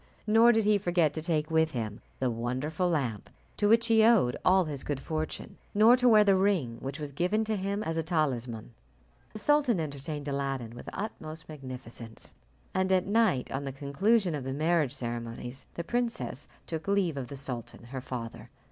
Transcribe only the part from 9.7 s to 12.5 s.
entertained Aladdin with the utmost magnificence,